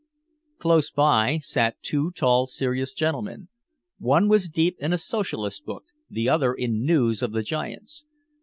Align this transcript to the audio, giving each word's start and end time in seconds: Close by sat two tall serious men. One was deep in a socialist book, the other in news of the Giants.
Close 0.57 0.89
by 0.89 1.37
sat 1.37 1.79
two 1.83 2.09
tall 2.09 2.47
serious 2.47 2.95
men. 2.99 3.49
One 3.99 4.27
was 4.27 4.49
deep 4.49 4.75
in 4.79 4.93
a 4.93 4.97
socialist 4.97 5.63
book, 5.63 5.83
the 6.09 6.27
other 6.27 6.55
in 6.55 6.83
news 6.83 7.21
of 7.21 7.33
the 7.33 7.43
Giants. 7.43 8.05